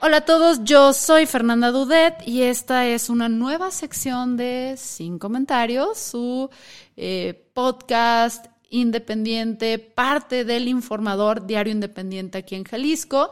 [0.00, 5.18] Hola a todos, yo soy Fernanda Dudet y esta es una nueva sección de Sin
[5.18, 6.48] Comentarios, su
[6.96, 13.30] eh, podcast independiente, parte del informador Diario Independiente aquí en Jalisco.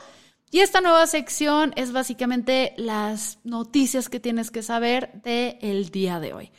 [0.50, 6.18] Y esta nueva sección es básicamente las noticias que tienes que saber del el día
[6.18, 6.50] de hoy.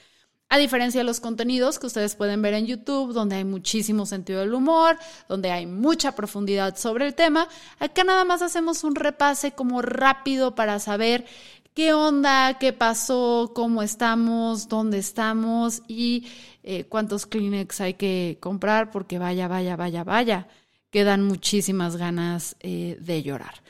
[0.50, 4.40] A diferencia de los contenidos que ustedes pueden ver en YouTube, donde hay muchísimo sentido
[4.40, 4.98] del humor,
[5.28, 10.56] donde hay mucha profundidad sobre el tema, acá nada más hacemos un repase como rápido
[10.56, 11.26] para saber
[11.74, 16.26] qué onda, qué pasó, cómo estamos, dónde estamos y
[16.64, 20.48] eh, cuántos Kleenex hay que comprar, porque vaya, vaya, vaya, vaya,
[20.92, 23.62] quedan muchísimas ganas eh, de llorar.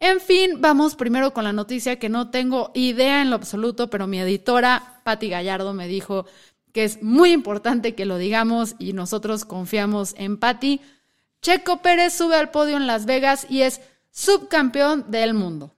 [0.00, 4.06] En fin, vamos primero con la noticia que no tengo idea en lo absoluto, pero
[4.06, 6.24] mi editora, Patti Gallardo, me dijo
[6.72, 10.80] que es muy importante que lo digamos y nosotros confiamos en Patti.
[11.42, 13.80] Checo Pérez sube al podio en Las Vegas y es
[14.12, 15.74] subcampeón del mundo.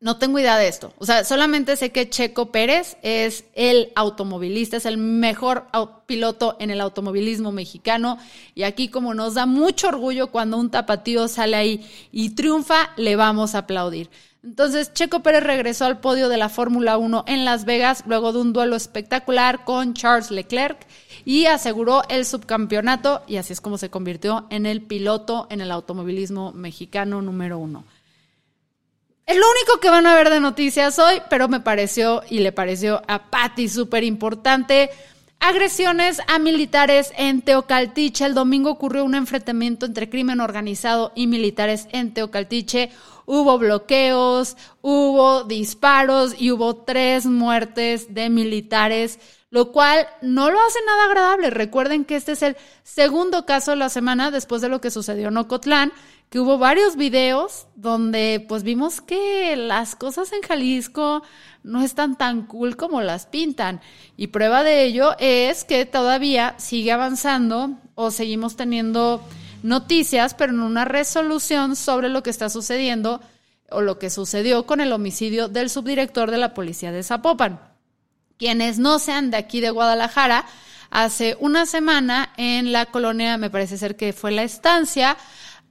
[0.00, 0.94] No tengo idea de esto.
[0.96, 5.66] O sea, solamente sé que Checo Pérez es el automovilista, es el mejor
[6.06, 8.16] piloto en el automovilismo mexicano.
[8.54, 13.14] Y aquí, como nos da mucho orgullo cuando un tapatío sale ahí y triunfa, le
[13.14, 14.08] vamos a aplaudir.
[14.42, 18.40] Entonces, Checo Pérez regresó al podio de la Fórmula 1 en Las Vegas luego de
[18.40, 20.78] un duelo espectacular con Charles Leclerc
[21.26, 25.70] y aseguró el subcampeonato y así es como se convirtió en el piloto en el
[25.70, 27.84] automovilismo mexicano número uno.
[29.30, 32.50] Es lo único que van a ver de noticias hoy, pero me pareció y le
[32.50, 34.90] pareció a Patty súper importante.
[35.38, 38.26] Agresiones a militares en Teocaltiche.
[38.26, 42.90] El domingo ocurrió un enfrentamiento entre crimen organizado y militares en Teocaltiche.
[43.24, 50.78] Hubo bloqueos, hubo disparos y hubo tres muertes de militares, lo cual no lo hace
[50.86, 51.50] nada agradable.
[51.50, 55.28] Recuerden que este es el segundo caso de la semana después de lo que sucedió
[55.28, 55.92] en Ocotlán
[56.30, 61.24] que hubo varios videos donde pues vimos que las cosas en Jalisco
[61.64, 63.80] no están tan cool como las pintan.
[64.16, 69.22] Y prueba de ello es que todavía sigue avanzando o seguimos teniendo
[69.64, 73.20] noticias, pero en una resolución sobre lo que está sucediendo
[73.68, 77.69] o lo que sucedió con el homicidio del subdirector de la policía de Zapopan.
[78.40, 80.46] Quienes no sean de aquí de Guadalajara,
[80.88, 85.18] hace una semana en la colonia, me parece ser que fue la estancia,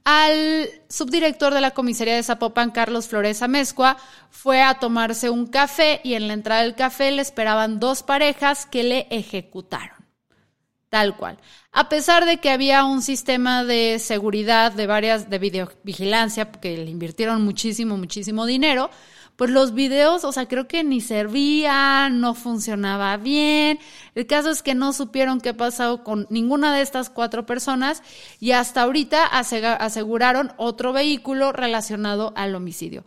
[0.04, 3.96] al subdirector de la comisaría de Zapopan, Carlos Flores Amezcua,
[4.30, 8.66] fue a tomarse un café y en la entrada del café le esperaban dos parejas
[8.66, 10.06] que le ejecutaron.
[10.90, 11.38] Tal cual.
[11.72, 16.88] A pesar de que había un sistema de seguridad de varias de videovigilancia, porque le
[16.88, 18.90] invirtieron muchísimo, muchísimo dinero,
[19.40, 23.78] pues los videos, o sea, creo que ni servían, no funcionaba bien.
[24.14, 28.02] El caso es que no supieron qué pasó con ninguna de estas cuatro personas
[28.38, 33.06] y hasta ahorita aseguraron otro vehículo relacionado al homicidio.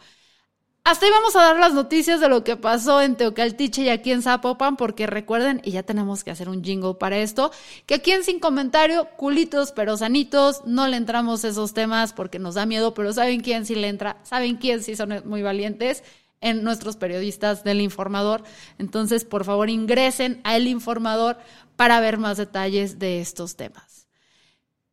[0.84, 4.12] Hasta ahí vamos a dar las noticias de lo que pasó en Teocaltiche y aquí
[4.12, 7.52] en Zapopan, porque recuerden, y ya tenemos que hacer un jingle para esto,
[7.86, 12.56] que aquí en Sin Comentario, culitos pero sanitos, no le entramos esos temas porque nos
[12.56, 14.18] da miedo, pero ¿saben quién sí le entra?
[14.24, 16.04] ¿Saben quién sí son muy valientes?
[16.44, 18.44] En nuestros periodistas del informador.
[18.78, 21.38] Entonces, por favor, ingresen a El Informador
[21.76, 24.08] para ver más detalles de estos temas.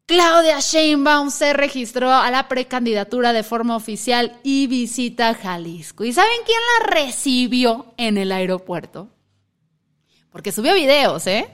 [0.06, 6.04] Claudia Sheinbaum se registró a la precandidatura de forma oficial y visita Jalisco.
[6.04, 9.08] ¿Y saben quién la recibió en el aeropuerto?
[10.32, 11.48] Porque subió videos, ¿eh?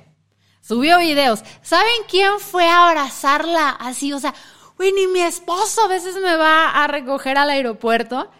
[0.62, 1.44] Subió videos.
[1.60, 4.12] ¿Saben quién fue a abrazarla así?
[4.12, 4.34] O sea,
[4.78, 8.30] uy, ni mi esposo a veces me va a recoger al aeropuerto.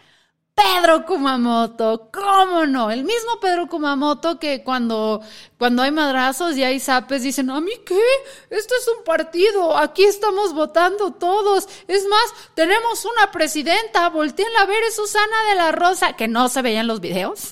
[0.57, 2.91] Pedro Kumamoto, ¿cómo no?
[2.91, 5.21] El mismo Pedro Kumamoto que cuando,
[5.59, 8.01] cuando hay madrazos y hay zapes dicen, ¿a mí qué?
[8.49, 11.69] Esto es un partido, aquí estamos votando todos.
[11.87, 16.49] Es más, tenemos una presidenta, volteen a ver, es Susana de la Rosa, que no
[16.49, 17.51] se veía en los videos.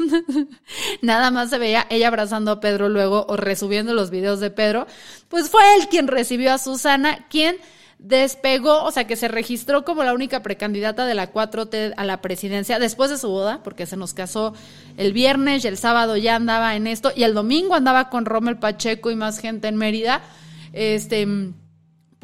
[1.02, 4.86] Nada más se veía ella abrazando a Pedro luego o resubiendo los videos de Pedro.
[5.28, 7.58] Pues fue él quien recibió a Susana, quien
[7.98, 12.20] despegó, o sea, que se registró como la única precandidata de la 4T a la
[12.20, 14.54] presidencia después de su boda, porque se nos casó
[14.96, 18.58] el viernes y el sábado ya andaba en esto, y el domingo andaba con Rommel
[18.58, 20.22] Pacheco y más gente en Mérida.
[20.72, 21.26] Este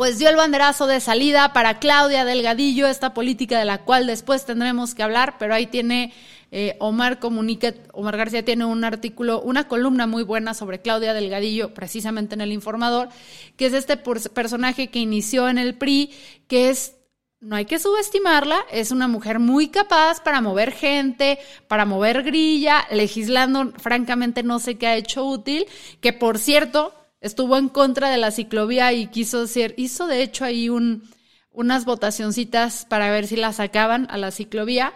[0.01, 4.47] pues dio el banderazo de salida para Claudia Delgadillo, esta política de la cual después
[4.47, 6.15] tendremos que hablar, pero ahí tiene
[6.51, 11.75] eh, Omar Comunica, Omar García tiene un artículo, una columna muy buena sobre Claudia Delgadillo,
[11.75, 13.11] precisamente en el informador,
[13.59, 16.15] que es este personaje que inició en el PRI,
[16.49, 16.97] que es
[17.41, 21.39] no hay que subestimarla, es una mujer muy capaz para mover gente,
[21.69, 25.67] para mover grilla, legislando, francamente no sé qué ha hecho útil,
[26.01, 30.45] que por cierto, estuvo en contra de la ciclovía y quiso ser, hizo de hecho
[30.45, 31.09] ahí un,
[31.53, 34.93] unas votacioncitas para ver si la sacaban a la ciclovía.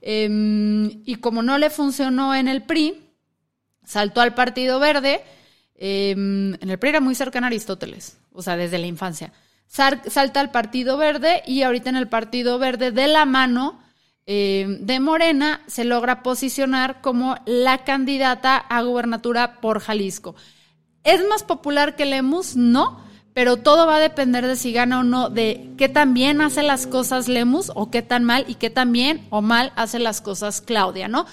[0.00, 3.00] Em, y como no le funcionó en el PRI,
[3.84, 5.22] saltó al Partido Verde.
[5.74, 9.32] Em, en el PRI era muy cercano a Aristóteles, o sea, desde la infancia.
[9.68, 13.78] salta al Partido Verde y ahorita en el Partido Verde, de la mano
[14.24, 20.34] em, de Morena, se logra posicionar como la candidata a gubernatura por Jalisco.
[21.08, 22.54] ¿Es más popular que Lemus?
[22.54, 23.00] No,
[23.32, 26.62] pero todo va a depender de si gana o no, de qué tan bien hace
[26.62, 30.20] las cosas Lemus o qué tan mal y qué tan bien o mal hace las
[30.20, 31.24] cosas Claudia, ¿no?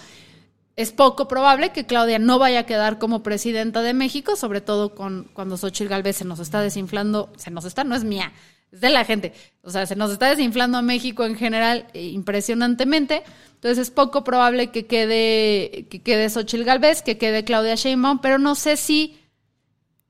[0.78, 4.96] Es poco probable que Claudia no vaya a quedar como presidenta de México, sobre todo
[4.96, 8.32] con, cuando Xochitl Galvez se nos está desinflando, se nos está, no es mía,
[8.72, 12.02] es de la gente, o sea, se nos está desinflando a México en general eh,
[12.02, 13.24] impresionantemente,
[13.56, 18.40] entonces es poco probable que quede, que quede Xochitl Galvez, que quede Claudia Sheinbaum, pero
[18.40, 19.18] no sé si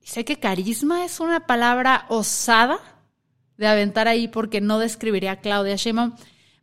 [0.06, 2.78] Sé que carisma es una palabra osada
[3.56, 6.14] de aventar ahí porque no describiría a Claudia Sheinbaum.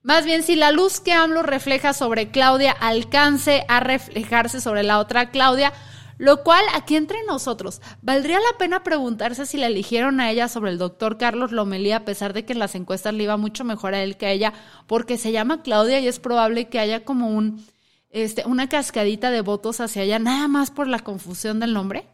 [0.01, 4.97] Más bien, si la luz que AMLO refleja sobre Claudia alcance a reflejarse sobre la
[4.97, 5.73] otra Claudia,
[6.17, 10.71] lo cual aquí entre nosotros, valdría la pena preguntarse si la eligieron a ella sobre
[10.71, 13.93] el doctor Carlos Lomelí, a pesar de que en las encuestas le iba mucho mejor
[13.93, 14.53] a él que a ella,
[14.87, 17.61] porque se llama Claudia y es probable que haya como un,
[18.09, 22.12] este, una cascadita de votos hacia ella, nada más por la confusión del nombre.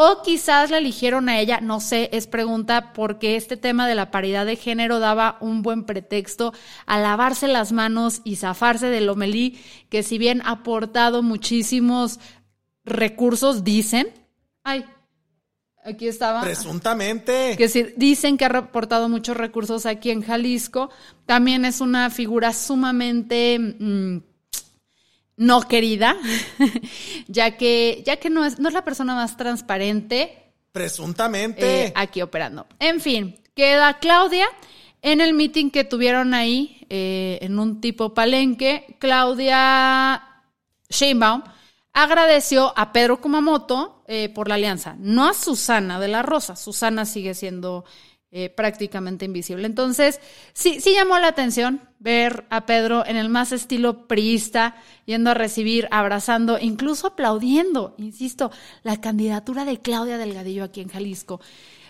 [0.00, 4.12] O quizás la eligieron a ella, no sé, es pregunta porque este tema de la
[4.12, 6.52] paridad de género daba un buen pretexto
[6.86, 9.58] a lavarse las manos y zafarse de Lomelí,
[9.88, 12.20] que si bien ha aportado muchísimos
[12.84, 14.06] recursos, dicen,
[14.62, 14.84] ay,
[15.84, 16.42] aquí estaba.
[16.42, 17.56] Presuntamente.
[17.58, 20.90] Que si, dicen que ha aportado muchos recursos aquí en Jalisco,
[21.26, 23.58] también es una figura sumamente...
[23.58, 24.18] Mm,
[25.38, 26.16] no querida,
[27.28, 30.52] ya que, ya que no, es, no es la persona más transparente.
[30.72, 31.86] Presuntamente.
[31.86, 32.66] Eh, aquí operando.
[32.78, 34.46] En fin, queda Claudia.
[35.00, 40.42] En el meeting que tuvieron ahí, eh, en un tipo palenque, Claudia
[40.90, 41.44] Sheinbaum
[41.92, 46.56] agradeció a Pedro Kumamoto eh, por la alianza, no a Susana de la Rosa.
[46.56, 47.84] Susana sigue siendo
[48.30, 49.66] eh, prácticamente invisible.
[49.66, 50.20] Entonces,
[50.52, 54.76] sí, sí llamó la atención ver a Pedro en el más estilo priista,
[55.06, 58.50] yendo a recibir, abrazando, incluso aplaudiendo, insisto,
[58.82, 61.40] la candidatura de Claudia Delgadillo aquí en Jalisco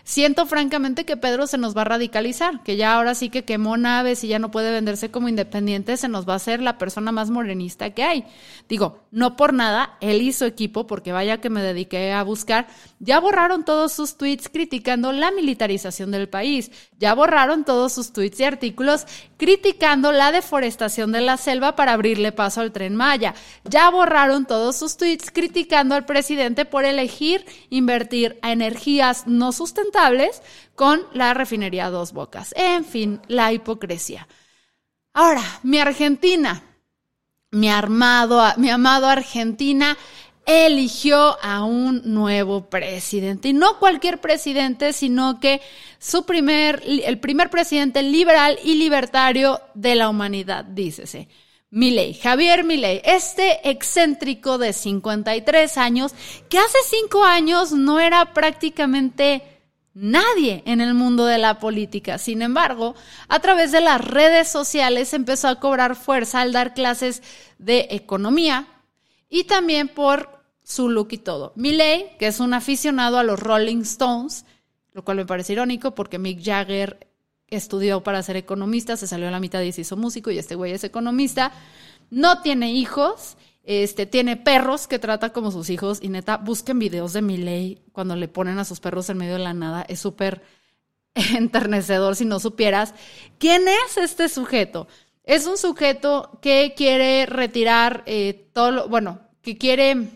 [0.08, 3.76] siento francamente que Pedro se nos va a radicalizar, que ya ahora sí que quemó
[3.76, 7.12] naves y ya no puede venderse como independiente, se nos va a hacer la persona
[7.12, 8.24] más morenista que hay.
[8.70, 12.68] Digo, no por nada, él su equipo, porque vaya que me dediqué a buscar,
[13.00, 18.40] ya borraron todos sus tweets criticando la militarización del país, ya borraron todos sus tweets
[18.40, 19.06] y artículos
[19.36, 23.34] criticando la deforestación de la selva para abrirle paso al tren Maya,
[23.64, 29.97] ya borraron todos sus tweets criticando al presidente por elegir invertir a energías no sustentables
[30.74, 32.54] con la refinería Dos Bocas.
[32.56, 34.28] En fin, la hipocresía.
[35.12, 36.62] Ahora, mi Argentina,
[37.50, 39.96] mi armado, mi amado Argentina
[40.46, 43.48] eligió a un nuevo presidente.
[43.48, 45.60] Y no cualquier presidente, sino que
[45.98, 51.28] su primer, el primer presidente liberal y libertario de la humanidad, dícese.
[51.70, 56.14] Milei, Javier Milei, este excéntrico de 53 años,
[56.48, 59.57] que hace cinco años no era prácticamente
[60.00, 62.18] nadie en el mundo de la política.
[62.18, 62.94] Sin embargo,
[63.28, 67.22] a través de las redes sociales empezó a cobrar fuerza al dar clases
[67.58, 68.68] de economía
[69.28, 71.52] y también por su look y todo.
[71.56, 74.44] Milley, que es un aficionado a los Rolling Stones,
[74.92, 77.08] lo cual me parece irónico porque Mick Jagger
[77.48, 80.54] estudió para ser economista, se salió a la mitad y se hizo músico y este
[80.54, 81.52] güey es economista,
[82.10, 83.36] no tiene hijos
[83.70, 88.16] este, tiene perros que trata como sus hijos y neta, busquen videos de Miley cuando
[88.16, 89.84] le ponen a sus perros en medio de la nada.
[89.86, 90.40] Es súper
[91.14, 92.94] enternecedor si no supieras.
[93.38, 94.88] ¿Quién es este sujeto?
[95.22, 100.12] Es un sujeto que quiere retirar eh, todo lo, bueno, que quiere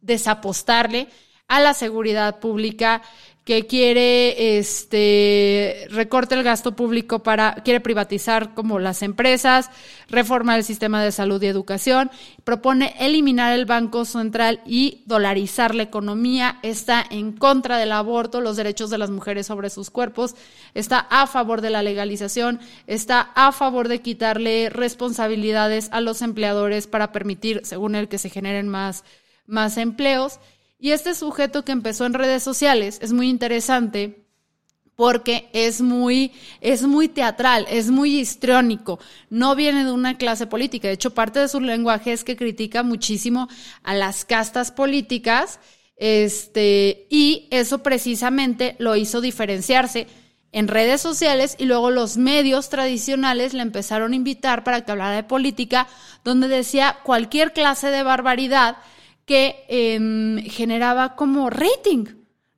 [0.00, 1.08] desapostarle
[1.46, 3.02] a la seguridad pública,
[3.48, 9.70] que quiere este recorte el gasto público para quiere privatizar como las empresas,
[10.10, 12.10] reforma el sistema de salud y educación,
[12.44, 18.58] propone eliminar el Banco Central y dolarizar la economía, está en contra del aborto, los
[18.58, 20.36] derechos de las mujeres sobre sus cuerpos,
[20.74, 26.86] está a favor de la legalización, está a favor de quitarle responsabilidades a los empleadores
[26.86, 29.04] para permitir, según él, que se generen más
[29.46, 30.38] más empleos
[30.78, 34.24] y este sujeto que empezó en redes sociales es muy interesante
[34.94, 38.98] porque es muy, es muy teatral, es muy histriónico,
[39.30, 40.88] no viene de una clase política.
[40.88, 43.48] De hecho, parte de su lenguaje es que critica muchísimo
[43.84, 45.60] a las castas políticas,
[45.96, 50.08] este, y eso precisamente lo hizo diferenciarse
[50.50, 55.14] en redes sociales y luego los medios tradicionales le empezaron a invitar para que hablara
[55.14, 55.86] de política,
[56.24, 58.78] donde decía cualquier clase de barbaridad
[59.28, 62.06] que em, generaba como rating,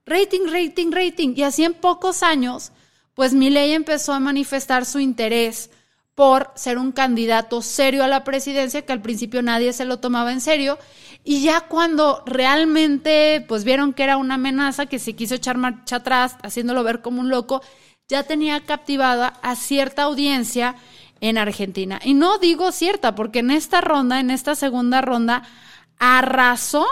[0.07, 1.35] rating, rating, rating.
[1.35, 2.71] Y así en pocos años,
[3.15, 5.71] pues Milei empezó a manifestar su interés
[6.15, 10.33] por ser un candidato serio a la presidencia, que al principio nadie se lo tomaba
[10.33, 10.79] en serio,
[11.25, 15.97] y ya cuando realmente pues vieron que era una amenaza, que se quiso echar marcha
[15.97, 17.63] atrás, haciéndolo ver como un loco,
[18.07, 20.77] ya tenía captivada a cierta audiencia
[21.21, 22.01] en Argentina.
[22.05, 25.43] Y no digo cierta, porque en esta ronda, en esta segunda ronda,
[26.01, 26.87] arrasó,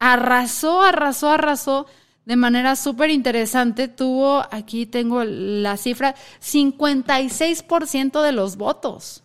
[0.00, 1.86] arrasó, arrasó, arrasó
[2.24, 3.86] de manera súper interesante.
[3.86, 9.20] Tuvo, aquí tengo la cifra, 56% de los votos.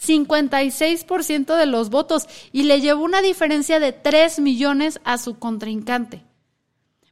[0.00, 6.22] 56% de los votos y le llevó una diferencia de 3 millones a su contrincante.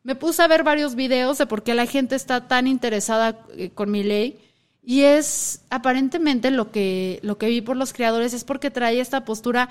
[0.04, 3.70] Me puse a ver varios videos de por qué la gente está tan interesada eh,
[3.70, 4.38] con mi ley
[4.84, 9.25] y es aparentemente lo que, lo que vi por los creadores es porque trae esta
[9.25, 9.68] postura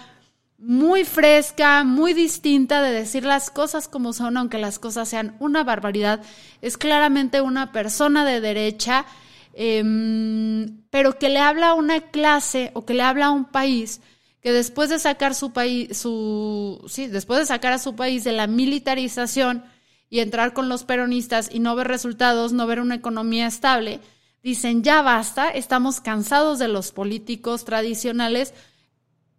[0.58, 5.64] muy fresca, muy distinta de decir las cosas como son, aunque las cosas sean una
[5.64, 6.22] barbaridad.
[6.62, 9.06] Es claramente una persona de derecha,
[9.54, 14.02] em, pero que le habla a una clase o que le habla a un país
[14.46, 18.32] que después de sacar su país, su, sí, después de sacar a su país de
[18.32, 19.64] la militarización
[20.08, 24.02] y entrar con los peronistas y no ver resultados, no ver una economía estable,
[24.44, 28.54] dicen ya basta, estamos cansados de los políticos tradicionales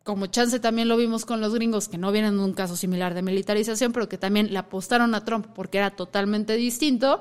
[0.06, 3.12] como chance también lo vimos con los gringos, que no vienen de un caso similar
[3.12, 7.20] de militarización, pero que también le apostaron a Trump porque era totalmente distinto.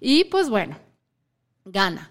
[0.00, 0.76] Y pues bueno,
[1.64, 2.10] gana.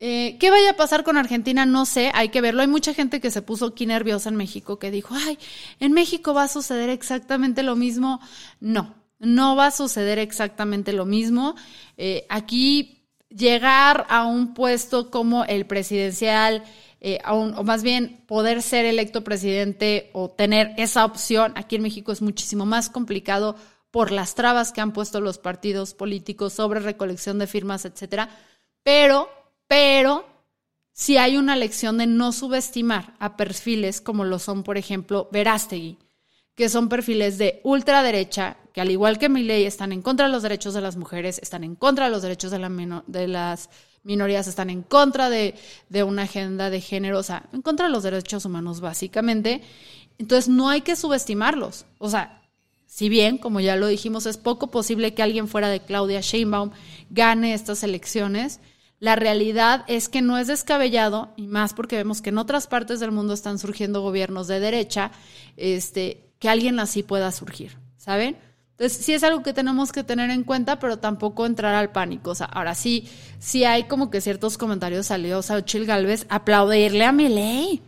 [0.00, 1.66] Eh, ¿Qué vaya a pasar con Argentina?
[1.66, 2.62] No sé, hay que verlo.
[2.62, 5.38] Hay mucha gente que se puso aquí nerviosa en México, que dijo, ay,
[5.78, 8.20] en México va a suceder exactamente lo mismo.
[8.58, 11.54] No, no va a suceder exactamente lo mismo.
[11.96, 16.64] Eh, aquí llegar a un puesto como el presidencial,
[17.06, 22.12] eh, o más bien poder ser electo presidente o tener esa opción aquí en México
[22.12, 23.56] es muchísimo más complicado
[23.90, 28.30] por las trabas que han puesto los partidos políticos sobre recolección de firmas, etcétera.
[28.82, 29.28] Pero,
[29.66, 30.24] pero,
[30.92, 35.98] si hay una lección de no subestimar a perfiles como lo son, por ejemplo, Verástegui,
[36.54, 40.32] que son perfiles de ultraderecha, que al igual que mi ley están en contra de
[40.32, 43.68] los derechos de las mujeres, están en contra de los derechos de, la de las
[44.04, 45.54] minorías están en contra de,
[46.04, 49.62] una agenda de género, o sea, en contra de los derechos humanos básicamente.
[50.18, 51.86] Entonces no hay que subestimarlos.
[51.98, 52.42] O sea,
[52.86, 56.70] si bien, como ya lo dijimos, es poco posible que alguien fuera de Claudia Sheinbaum
[57.10, 58.60] gane estas elecciones,
[59.00, 63.00] la realidad es que no es descabellado, y más porque vemos que en otras partes
[63.00, 65.10] del mundo están surgiendo gobiernos de derecha,
[65.56, 68.36] este, que alguien así pueda surgir, ¿saben?
[68.76, 72.30] Entonces, sí es algo que tenemos que tener en cuenta, pero tampoco entrar al pánico.
[72.30, 77.04] O sea, ahora sí, sí hay como que ciertos comentarios salidos a Uchil Galvez aplaudirle
[77.04, 77.82] a mi ley.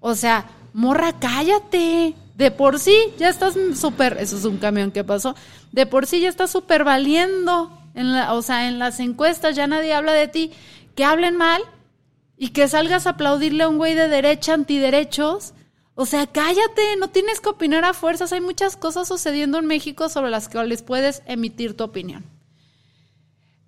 [0.00, 2.14] O sea, morra, cállate.
[2.36, 5.34] De por sí ya estás súper, eso es un camión que pasó,
[5.72, 7.72] de por sí ya estás súper valiendo.
[7.94, 10.52] En la, o sea, en las encuestas ya nadie habla de ti.
[10.94, 11.62] Que hablen mal
[12.36, 15.54] y que salgas a aplaudirle a un güey de derecha antiderechos
[16.00, 18.32] o sea, cállate, no tienes que opinar a fuerzas.
[18.32, 22.24] Hay muchas cosas sucediendo en México sobre las cuales puedes emitir tu opinión.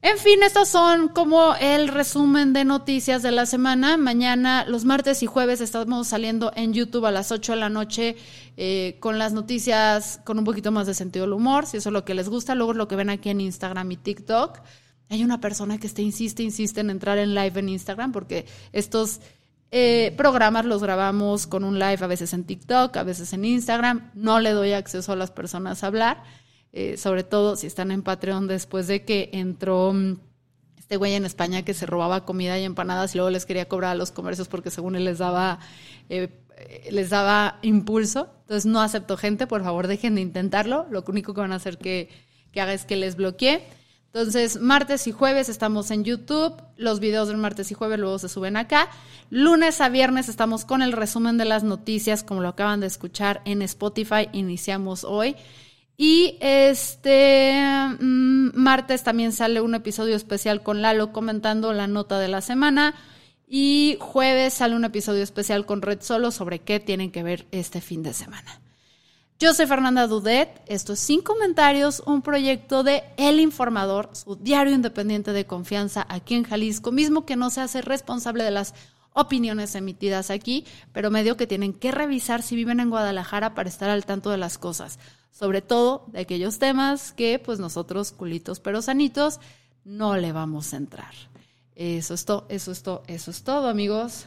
[0.00, 3.96] En fin, estas son como el resumen de noticias de la semana.
[3.96, 8.14] Mañana, los martes y jueves, estamos saliendo en YouTube a las 8 de la noche
[8.56, 11.92] eh, con las noticias con un poquito más de sentido del humor, si eso es
[11.92, 12.54] lo que les gusta.
[12.54, 14.60] Luego lo que ven aquí en Instagram y TikTok.
[15.08, 19.20] Hay una persona que está, insiste, insiste en entrar en live en Instagram porque estos
[19.72, 24.10] eh, programas los grabamos con un live, a veces en TikTok, a veces en Instagram.
[24.14, 26.22] No le doy acceso a las personas a hablar,
[26.72, 30.18] eh, sobre todo si están en Patreon después de que entró mm,
[30.76, 33.92] este güey en España que se robaba comida y empanadas y luego les quería cobrar
[33.92, 35.60] a los comercios porque según él les daba,
[36.08, 36.30] eh,
[36.90, 38.28] les daba impulso.
[38.40, 40.86] Entonces no acepto gente, por favor dejen de intentarlo.
[40.90, 42.08] Lo único que van a hacer que,
[42.50, 43.62] que haga es que les bloquee.
[44.12, 46.60] Entonces, martes y jueves estamos en YouTube.
[46.76, 48.90] Los videos del martes y jueves luego se suben acá.
[49.30, 53.40] Lunes a viernes estamos con el resumen de las noticias, como lo acaban de escuchar
[53.44, 54.28] en Spotify.
[54.32, 55.36] Iniciamos hoy.
[55.96, 57.54] Y este
[58.00, 62.96] mm, martes también sale un episodio especial con Lalo comentando la nota de la semana.
[63.46, 67.80] Y jueves sale un episodio especial con Red Solo sobre qué tienen que ver este
[67.80, 68.60] fin de semana.
[69.40, 74.74] Yo soy Fernanda Dudet, esto es Sin Comentarios, un proyecto de El Informador, su diario
[74.74, 78.74] independiente de confianza aquí en Jalisco, mismo que no se hace responsable de las
[79.14, 83.88] opiniones emitidas aquí, pero medio que tienen que revisar si viven en Guadalajara para estar
[83.88, 84.98] al tanto de las cosas,
[85.32, 89.40] sobre todo de aquellos temas que pues nosotros, culitos pero sanitos,
[89.86, 91.14] no le vamos a entrar.
[91.76, 94.26] Eso es todo, eso es todo, eso es todo, amigos.